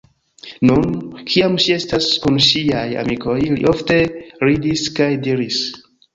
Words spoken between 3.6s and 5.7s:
ofte ridis kaj diris: